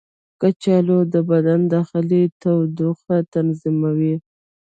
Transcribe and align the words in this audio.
کچالو 0.41 0.99
د 1.13 1.15
بدن 1.29 1.59
داخلي 1.73 2.23
تودوخه 2.41 3.15
تنظیموي. 3.33 4.15